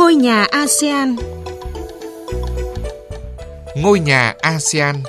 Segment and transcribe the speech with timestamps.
[0.00, 1.16] Ngôi nhà ASEAN
[3.76, 5.02] Ngôi nhà ASEAN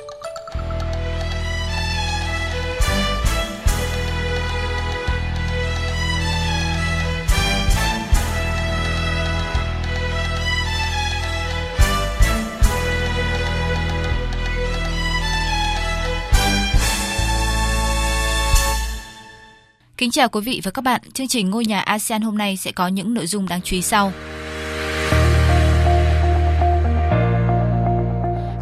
[19.98, 21.02] Kính chào quý vị và các bạn.
[21.14, 23.82] Chương trình Ngôi nhà ASEAN hôm nay sẽ có những nội dung đáng chú ý
[23.82, 24.12] sau.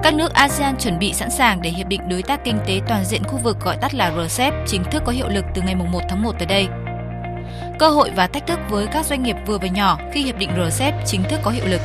[0.04, 3.06] Các nước ASEAN chuẩn bị sẵn sàng để Hiệp định Đối tác Kinh tế Toàn
[3.06, 6.02] diện khu vực gọi tắt là RCEP chính thức có hiệu lực từ ngày 1
[6.10, 6.68] tháng 1 tới đây.
[7.80, 10.50] Cơ hội và thách thức với các doanh nghiệp vừa và nhỏ khi Hiệp định
[10.58, 11.82] RCEP chính thức có hiệu lực.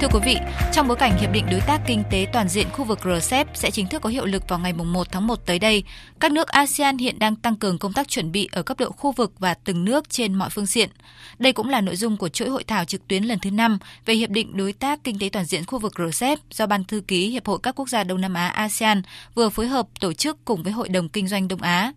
[0.00, 0.36] Thưa quý vị,
[0.72, 3.70] trong bối cảnh Hiệp định Đối tác Kinh tế Toàn diện khu vực RCEP sẽ
[3.70, 5.84] chính thức có hiệu lực vào ngày 1 tháng 1 tới đây,
[6.20, 9.12] các nước ASEAN hiện đang tăng cường công tác chuẩn bị ở cấp độ khu
[9.12, 10.88] vực và từng nước trên mọi phương diện.
[11.38, 14.14] Đây cũng là nội dung của chuỗi hội thảo trực tuyến lần thứ 5 về
[14.14, 17.28] Hiệp định Đối tác Kinh tế Toàn diện khu vực RCEP do Ban Thư ký
[17.30, 19.02] Hiệp hội các quốc gia Đông Nam Á ASEAN
[19.34, 21.92] vừa phối hợp tổ chức cùng với Hội đồng Kinh doanh Đông Á.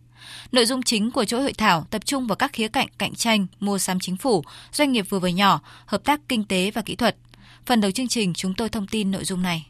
[0.52, 3.48] Nội dung chính của chuỗi hội thảo tập trung vào các khía cạnh cạnh tranh,
[3.60, 6.96] mua sắm chính phủ, doanh nghiệp vừa và nhỏ, hợp tác kinh tế và kỹ
[6.96, 7.16] thuật–
[7.66, 9.68] Phần đầu chương trình chúng tôi thông tin nội dung này.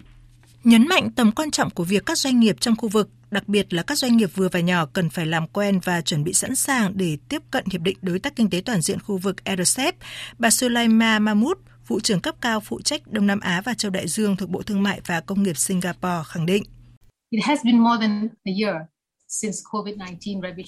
[0.63, 3.73] Nhấn mạnh tầm quan trọng của việc các doanh nghiệp trong khu vực, đặc biệt
[3.73, 6.55] là các doanh nghiệp vừa và nhỏ cần phải làm quen và chuẩn bị sẵn
[6.55, 9.95] sàng để tiếp cận Hiệp định Đối tác Kinh tế Toàn diện khu vực RCEP,
[10.39, 14.07] bà Sulaima Mahmood, Vụ trưởng cấp cao phụ trách Đông Nam Á và Châu Đại
[14.07, 16.63] Dương thuộc Bộ Thương mại và Công nghiệp Singapore khẳng định.
[17.29, 18.75] It has been more than a year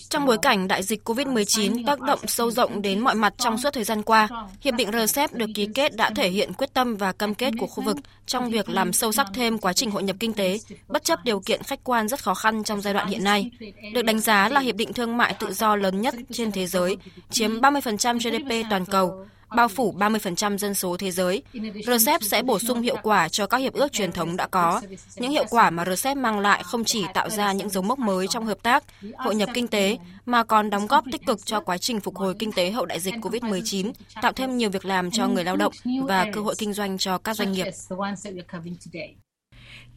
[0.09, 3.69] trong bối cảnh đại dịch COVID-19 tác động sâu rộng đến mọi mặt trong suốt
[3.73, 4.27] thời gian qua,
[4.61, 7.67] Hiệp định RCEP được ký kết đã thể hiện quyết tâm và cam kết của
[7.67, 11.03] khu vực trong việc làm sâu sắc thêm quá trình hội nhập kinh tế, bất
[11.03, 13.52] chấp điều kiện khách quan rất khó khăn trong giai đoạn hiện nay.
[13.94, 16.97] Được đánh giá là hiệp định thương mại tự do lớn nhất trên thế giới,
[17.29, 21.43] chiếm 30% GDP toàn cầu, bao phủ 30% dân số thế giới.
[21.88, 24.81] RCEP sẽ bổ sung hiệu quả cho các hiệp ước truyền thống đã có.
[25.16, 28.27] Những hiệu quả mà RCEP mang lại không chỉ tạo ra những dấu mốc mới
[28.27, 28.83] trong hợp tác,
[29.17, 32.35] hội nhập kinh tế, mà còn đóng góp tích cực cho quá trình phục hồi
[32.39, 35.73] kinh tế hậu đại dịch COVID-19, tạo thêm nhiều việc làm cho người lao động
[36.07, 37.67] và cơ hội kinh doanh cho các doanh nghiệp.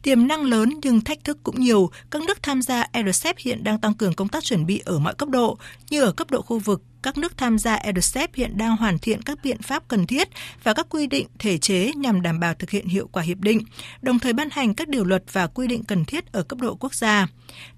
[0.01, 1.89] Tiềm năng lớn nhưng thách thức cũng nhiều.
[2.11, 5.15] Các nước tham gia RCEP hiện đang tăng cường công tác chuẩn bị ở mọi
[5.15, 5.57] cấp độ,
[5.89, 9.21] như ở cấp độ khu vực, các nước tham gia RCEP hiện đang hoàn thiện
[9.21, 10.29] các biện pháp cần thiết
[10.63, 13.61] và các quy định thể chế nhằm đảm bảo thực hiện hiệu quả hiệp định,
[14.01, 16.75] đồng thời ban hành các điều luật và quy định cần thiết ở cấp độ
[16.75, 17.27] quốc gia.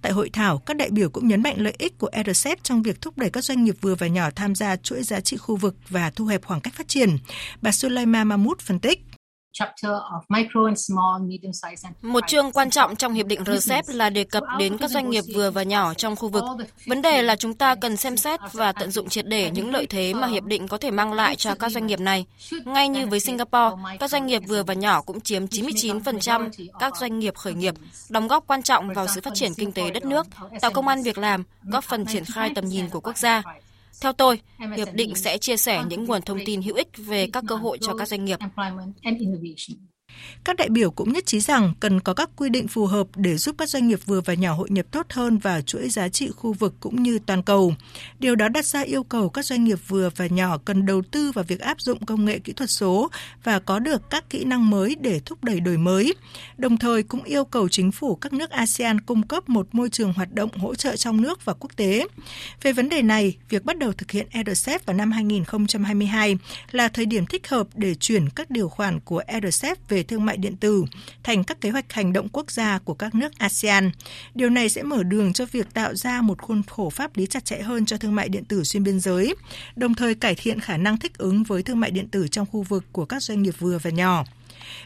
[0.01, 3.01] Tại hội thảo, các đại biểu cũng nhấn mạnh lợi ích của RCEP trong việc
[3.01, 5.75] thúc đẩy các doanh nghiệp vừa và nhỏ tham gia chuỗi giá trị khu vực
[5.89, 7.17] và thu hẹp khoảng cách phát triển.
[7.61, 9.03] Bà Sulaima Mahmoud phân tích.
[12.01, 15.23] Một chương quan trọng trong Hiệp định RCEP là đề cập đến các doanh nghiệp
[15.35, 16.43] vừa và nhỏ trong khu vực.
[16.87, 19.85] Vấn đề là chúng ta cần xem xét và tận dụng triệt để những lợi
[19.85, 22.25] thế mà Hiệp định có thể mang lại cho các doanh nghiệp này.
[22.65, 27.19] Ngay như với Singapore, các doanh nghiệp vừa và nhỏ cũng chiếm 99% các doanh
[27.19, 27.75] nghiệp khởi nghiệp,
[28.09, 30.27] đóng góp quan trọng vào sự phát triển kinh tế đất nước,
[30.61, 33.41] tạo công an việc làm, góp phần triển khai tầm nhìn của quốc gia.
[34.01, 34.41] Theo tôi,
[34.77, 37.77] hiệp định sẽ chia sẻ những nguồn thông tin hữu ích về các cơ hội
[37.81, 38.39] cho các doanh nghiệp.
[40.43, 43.37] Các đại biểu cũng nhất trí rằng cần có các quy định phù hợp để
[43.37, 46.29] giúp các doanh nghiệp vừa và nhỏ hội nhập tốt hơn vào chuỗi giá trị
[46.35, 47.73] khu vực cũng như toàn cầu.
[48.19, 51.31] Điều đó đặt ra yêu cầu các doanh nghiệp vừa và nhỏ cần đầu tư
[51.31, 53.09] vào việc áp dụng công nghệ kỹ thuật số
[53.43, 56.13] và có được các kỹ năng mới để thúc đẩy đổi mới.
[56.57, 60.13] Đồng thời cũng yêu cầu chính phủ các nước ASEAN cung cấp một môi trường
[60.13, 62.07] hoạt động hỗ trợ trong nước và quốc tế.
[62.61, 66.37] Về vấn đề này, việc bắt đầu thực hiện RCEP vào năm 2022
[66.71, 70.37] là thời điểm thích hợp để chuyển các điều khoản của RCEP về thương mại
[70.37, 70.85] điện tử
[71.23, 73.91] thành các kế hoạch hành động quốc gia của các nước ASEAN.
[74.35, 77.45] Điều này sẽ mở đường cho việc tạo ra một khuôn khổ pháp lý chặt
[77.45, 79.35] chẽ hơn cho thương mại điện tử xuyên biên giới,
[79.75, 82.61] đồng thời cải thiện khả năng thích ứng với thương mại điện tử trong khu
[82.61, 84.25] vực của các doanh nghiệp vừa và nhỏ.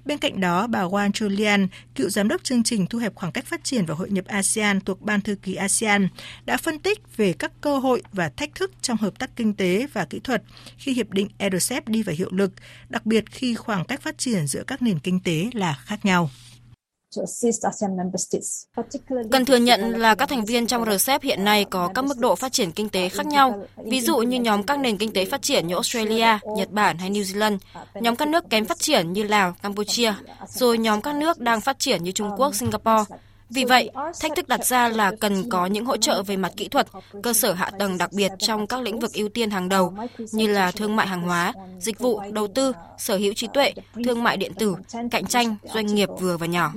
[0.06, 3.46] Bên cạnh đó, bà Wang Julian, cựu giám đốc chương trình thu hẹp khoảng cách
[3.46, 6.08] phát triển và hội nhập ASEAN thuộc Ban thư ký ASEAN,
[6.46, 9.88] đã phân tích về các cơ hội và thách thức trong hợp tác kinh tế
[9.94, 10.44] và kỹ thuật
[10.78, 12.52] khi hiệp định RCEP đi vào hiệu lực,
[12.90, 16.30] đặc biệt khi khoảng cách phát triển giữa các nền kinh tế là khác nhau.
[19.32, 22.36] Cần thừa nhận là các thành viên trong RCEP hiện nay có các mức độ
[22.36, 25.42] phát triển kinh tế khác nhau, ví dụ như nhóm các nền kinh tế phát
[25.42, 27.58] triển như Australia, Nhật Bản hay New Zealand,
[27.94, 30.14] nhóm các nước kém phát triển như Lào, Campuchia,
[30.48, 33.04] rồi nhóm các nước đang phát triển như Trung Quốc, Singapore.
[33.50, 33.90] Vì vậy,
[34.20, 36.88] thách thức đặt ra là cần có những hỗ trợ về mặt kỹ thuật,
[37.24, 39.94] cơ sở hạ tầng đặc biệt trong các lĩnh vực ưu tiên hàng đầu
[40.32, 43.74] như là thương mại hàng hóa, dịch vụ, đầu tư, sở hữu trí tuệ,
[44.06, 44.76] thương mại điện tử,
[45.12, 46.74] cạnh tranh, doanh nghiệp vừa và nhỏ.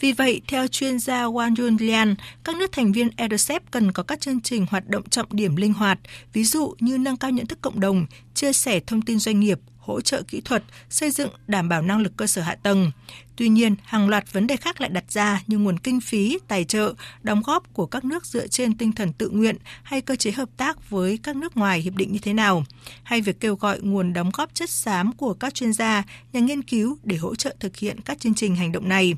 [0.00, 2.14] Vì vậy, theo chuyên gia Wang Junlian,
[2.44, 5.72] các nước thành viên RCEP cần có các chương trình hoạt động trọng điểm linh
[5.72, 5.98] hoạt,
[6.32, 9.58] ví dụ như nâng cao nhận thức cộng đồng, chia sẻ thông tin doanh nghiệp,
[9.78, 12.90] hỗ trợ kỹ thuật, xây dựng đảm bảo năng lực cơ sở hạ tầng.
[13.38, 16.64] Tuy nhiên, hàng loạt vấn đề khác lại đặt ra như nguồn kinh phí, tài
[16.64, 20.30] trợ, đóng góp của các nước dựa trên tinh thần tự nguyện hay cơ chế
[20.30, 22.64] hợp tác với các nước ngoài hiệp định như thế nào,
[23.02, 26.02] hay việc kêu gọi nguồn đóng góp chất xám của các chuyên gia,
[26.32, 29.14] nhà nghiên cứu để hỗ trợ thực hiện các chương trình hành động này.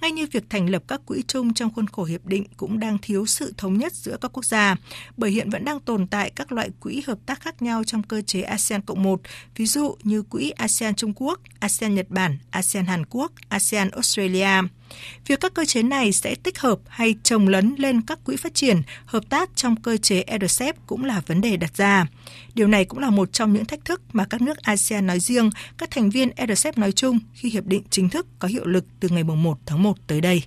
[0.00, 2.98] Ngay như việc thành lập các quỹ chung trong khuôn khổ hiệp định cũng đang
[2.98, 4.76] thiếu sự thống nhất giữa các quốc gia,
[5.16, 8.20] bởi hiện vẫn đang tồn tại các loại quỹ hợp tác khác nhau trong cơ
[8.20, 9.20] chế ASEAN Cộng 1,
[9.56, 13.57] ví dụ như quỹ ASEAN Trung Quốc, ASEAN Nhật Bản, ASEAN Hàn Quốc, ASEAN
[13.92, 14.62] Australia.
[15.26, 18.54] Việc các cơ chế này sẽ tích hợp hay trồng lấn lên các quỹ phát
[18.54, 22.06] triển, hợp tác trong cơ chế RCEP cũng là vấn đề đặt ra.
[22.54, 25.50] Điều này cũng là một trong những thách thức mà các nước ASEAN nói riêng,
[25.78, 29.08] các thành viên RCEP nói chung khi hiệp định chính thức có hiệu lực từ
[29.08, 30.42] ngày 1 tháng 1 tới đây.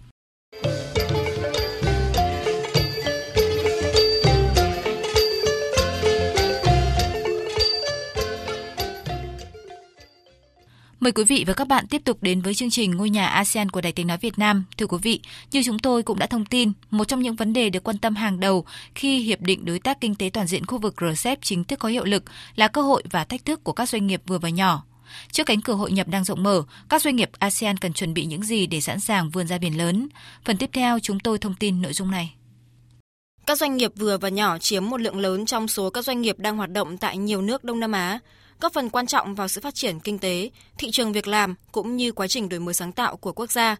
[11.01, 13.69] Mời quý vị và các bạn tiếp tục đến với chương trình Ngôi nhà ASEAN
[13.69, 14.63] của Đài Tiếng Nói Việt Nam.
[14.77, 15.21] Thưa quý vị,
[15.51, 18.15] như chúng tôi cũng đã thông tin, một trong những vấn đề được quan tâm
[18.15, 18.65] hàng đầu
[18.95, 21.89] khi Hiệp định Đối tác Kinh tế Toàn diện khu vực RCEP chính thức có
[21.89, 22.23] hiệu lực
[22.55, 24.83] là cơ hội và thách thức của các doanh nghiệp vừa và nhỏ.
[25.31, 28.25] Trước cánh cửa hội nhập đang rộng mở, các doanh nghiệp ASEAN cần chuẩn bị
[28.25, 30.07] những gì để sẵn sàng vươn ra biển lớn?
[30.45, 32.33] Phần tiếp theo chúng tôi thông tin nội dung này.
[33.45, 36.39] Các doanh nghiệp vừa và nhỏ chiếm một lượng lớn trong số các doanh nghiệp
[36.39, 38.19] đang hoạt động tại nhiều nước Đông Nam Á
[38.61, 41.97] góp phần quan trọng vào sự phát triển kinh tế, thị trường việc làm cũng
[41.97, 43.75] như quá trình đổi mới sáng tạo của quốc gia.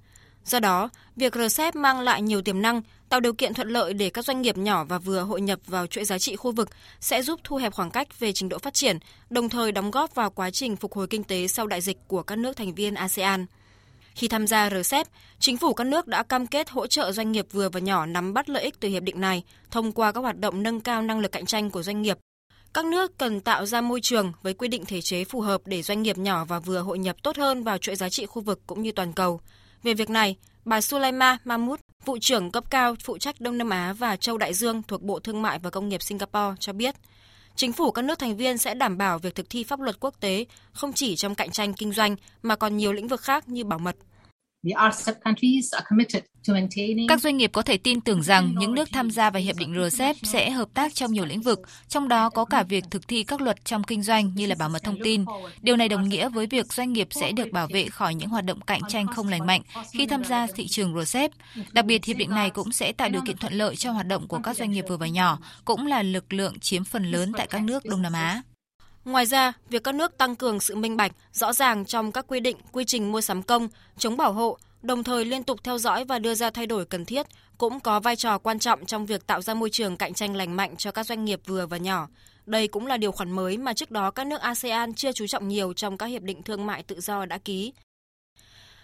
[0.46, 4.10] Do đó, việc RCEP mang lại nhiều tiềm năng, tạo điều kiện thuận lợi để
[4.10, 6.70] các doanh nghiệp nhỏ và vừa hội nhập vào chuỗi giá trị khu vực
[7.00, 8.98] sẽ giúp thu hẹp khoảng cách về trình độ phát triển,
[9.30, 12.24] đồng thời đóng góp vào quá trình phục hồi kinh tế sau đại dịch của
[12.24, 13.46] các nước thành viên ASEAN.
[14.16, 15.08] Khi tham gia RCEP,
[15.40, 18.34] chính phủ các nước đã cam kết hỗ trợ doanh nghiệp vừa và nhỏ nắm
[18.34, 21.20] bắt lợi ích từ hiệp định này thông qua các hoạt động nâng cao năng
[21.20, 22.18] lực cạnh tranh của doanh nghiệp
[22.74, 25.82] các nước cần tạo ra môi trường với quy định thể chế phù hợp để
[25.82, 28.60] doanh nghiệp nhỏ và vừa hội nhập tốt hơn vào chuỗi giá trị khu vực
[28.68, 29.42] cũng như toàn cầu.
[29.84, 30.36] Về việc này,
[30.66, 34.54] bà Sulaima Mahmood, vụ trưởng cấp cao phụ trách Đông Nam Á và Châu Đại
[34.54, 36.96] Dương thuộc Bộ Thương mại và Công nghiệp Singapore cho biết,
[37.56, 40.16] chính phủ các nước thành viên sẽ đảm bảo việc thực thi pháp luật quốc
[40.20, 43.64] tế không chỉ trong cạnh tranh kinh doanh mà còn nhiều lĩnh vực khác như
[43.64, 43.96] bảo mật,
[47.08, 49.90] các doanh nghiệp có thể tin tưởng rằng những nước tham gia vào hiệp định
[49.90, 53.24] RCEP sẽ hợp tác trong nhiều lĩnh vực, trong đó có cả việc thực thi
[53.24, 55.26] các luật trong kinh doanh như là bảo mật thông tin.
[55.62, 58.46] Điều này đồng nghĩa với việc doanh nghiệp sẽ được bảo vệ khỏi những hoạt
[58.46, 59.62] động cạnh tranh không lành mạnh
[59.92, 61.32] khi tham gia thị trường RCEP.
[61.72, 64.28] Đặc biệt, hiệp định này cũng sẽ tạo điều kiện thuận lợi cho hoạt động
[64.28, 67.48] của các doanh nghiệp vừa và nhỏ, cũng là lực lượng chiếm phần lớn tại
[67.48, 68.42] các nước Đông Nam Á.
[69.06, 72.40] Ngoài ra, việc các nước tăng cường sự minh bạch, rõ ràng trong các quy
[72.40, 76.06] định, quy trình mua sắm công, chống bảo hộ, đồng thời liên tục theo dõi
[76.06, 77.28] và đưa ra thay đổi cần thiết
[77.58, 80.56] cũng có vai trò quan trọng trong việc tạo ra môi trường cạnh tranh lành
[80.56, 82.08] mạnh cho các doanh nghiệp vừa và nhỏ.
[82.46, 85.48] Đây cũng là điều khoản mới mà trước đó các nước ASEAN chưa chú trọng
[85.48, 87.74] nhiều trong các hiệp định thương mại tự do đã ký.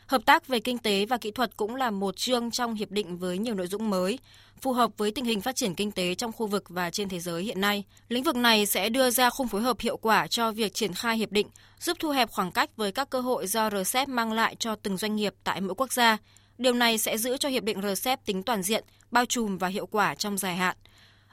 [0.07, 3.17] Hợp tác về kinh tế và kỹ thuật cũng là một chương trong hiệp định
[3.17, 4.19] với nhiều nội dung mới,
[4.61, 7.19] phù hợp với tình hình phát triển kinh tế trong khu vực và trên thế
[7.19, 7.83] giới hiện nay.
[8.09, 11.17] Lĩnh vực này sẽ đưa ra khung phối hợp hiệu quả cho việc triển khai
[11.17, 11.47] hiệp định,
[11.79, 14.97] giúp thu hẹp khoảng cách với các cơ hội do RCEP mang lại cho từng
[14.97, 16.17] doanh nghiệp tại mỗi quốc gia.
[16.57, 19.85] Điều này sẽ giữ cho hiệp định RCEP tính toàn diện, bao trùm và hiệu
[19.85, 20.77] quả trong dài hạn.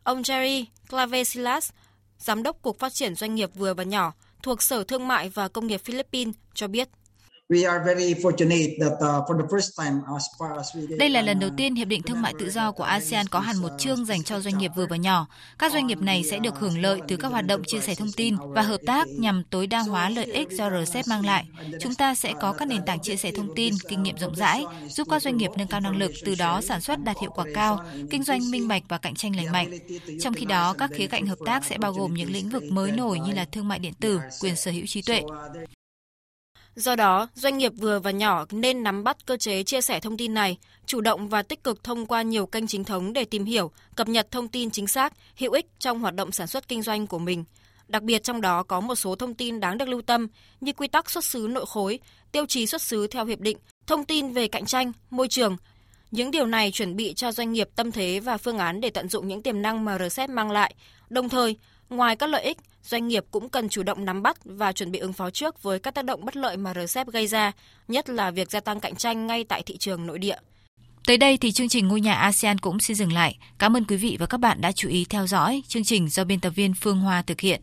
[0.02, 1.70] Ông Jerry Clavesilas,
[2.18, 5.48] Giám đốc Cục Phát triển Doanh nghiệp vừa và nhỏ thuộc Sở Thương mại và
[5.48, 6.88] Công nghiệp Philippines cho biết.
[7.52, 7.60] Uh,
[10.98, 13.40] Đây là lần đầu uh, tiên Hiệp định Thương mại Tự do của ASEAN có
[13.40, 15.26] hẳn một chương dành cho doanh nghiệp vừa và nhỏ.
[15.58, 18.12] Các doanh nghiệp này sẽ được hưởng lợi từ các hoạt động chia sẻ thông
[18.16, 21.44] tin và hợp tác nhằm tối đa hóa lợi ích do RCEP mang lại.
[21.80, 24.64] Chúng ta sẽ có các nền tảng chia sẻ thông tin, kinh nghiệm rộng rãi,
[24.88, 27.44] giúp các doanh nghiệp nâng cao năng lực, từ đó sản xuất đạt hiệu quả
[27.54, 29.78] cao, kinh doanh minh bạch và cạnh tranh lành mạnh.
[30.20, 32.92] Trong khi đó, các khía cạnh hợp tác sẽ bao gồm những lĩnh vực mới
[32.92, 35.22] nổi như là thương mại điện tử, quyền sở hữu trí tuệ.
[36.76, 40.16] Do đó, doanh nghiệp vừa và nhỏ nên nắm bắt cơ chế chia sẻ thông
[40.16, 43.44] tin này, chủ động và tích cực thông qua nhiều kênh chính thống để tìm
[43.44, 46.82] hiểu, cập nhật thông tin chính xác, hữu ích trong hoạt động sản xuất kinh
[46.82, 47.44] doanh của mình.
[47.88, 50.28] Đặc biệt trong đó có một số thông tin đáng được lưu tâm
[50.60, 51.98] như quy tắc xuất xứ nội khối,
[52.32, 55.56] tiêu chí xuất xứ theo hiệp định, thông tin về cạnh tranh, môi trường.
[56.10, 59.08] Những điều này chuẩn bị cho doanh nghiệp tâm thế và phương án để tận
[59.08, 60.74] dụng những tiềm năng mà RCEP mang lại.
[61.10, 61.56] Đồng thời,
[61.90, 64.98] Ngoài các lợi ích, doanh nghiệp cũng cần chủ động nắm bắt và chuẩn bị
[64.98, 67.52] ứng phó trước với các tác động bất lợi mà RCEP gây ra,
[67.88, 70.36] nhất là việc gia tăng cạnh tranh ngay tại thị trường nội địa.
[71.06, 73.38] Tới đây thì chương trình Ngôi nhà ASEAN cũng xin dừng lại.
[73.58, 75.62] Cảm ơn quý vị và các bạn đã chú ý theo dõi.
[75.68, 77.60] Chương trình do biên tập viên Phương Hoa thực hiện.